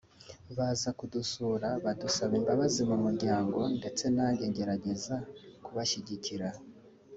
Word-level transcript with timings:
baza 0.57 0.89
kudusura 0.97 1.67
badusaba 1.83 2.33
imbabazi 2.39 2.81
mu 2.89 2.97
muryango 3.05 3.59
ndetse 3.77 4.03
nanjye 4.15 4.43
ngerageza 4.51 5.15
kubashyigikira 5.65 6.49